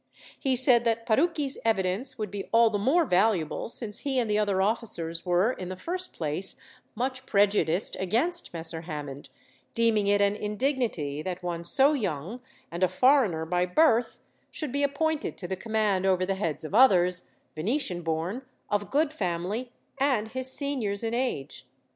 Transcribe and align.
He 0.39 0.55
said 0.55 0.83
that 0.85 1.05
Parucchi's 1.05 1.59
evidence 1.63 2.17
would 2.17 2.31
be 2.31 2.45
all 2.51 2.71
the 2.71 2.79
more 2.79 3.05
valuable, 3.05 3.69
since 3.69 3.99
he 3.99 4.17
and 4.17 4.27
the 4.27 4.39
other 4.39 4.59
officers 4.59 5.27
were 5.27 5.53
in 5.53 5.69
the 5.69 5.75
first 5.75 6.11
place 6.11 6.59
much 6.95 7.27
prejudiced 7.27 7.95
against 7.99 8.51
Messer 8.51 8.81
Hammond, 8.81 9.29
deeming 9.75 10.07
it 10.07 10.19
an 10.19 10.35
indignity 10.35 11.21
that 11.21 11.43
one 11.43 11.63
so 11.63 11.93
young, 11.93 12.41
and 12.71 12.81
a 12.81 12.87
foreigner 12.87 13.45
by 13.45 13.67
birth, 13.67 14.17
should 14.49 14.71
be 14.71 14.81
appointed 14.81 15.37
to 15.37 15.47
the 15.47 15.55
command 15.55 16.07
over 16.07 16.25
the 16.25 16.33
heads 16.33 16.63
of 16.63 16.73
others, 16.73 17.29
Venetian 17.53 18.01
born, 18.01 18.41
of 18.71 18.89
good 18.89 19.13
family, 19.13 19.71
and 19.99 20.29
his 20.29 20.51
seniors 20.51 21.03
in 21.03 21.13
age. 21.13 21.67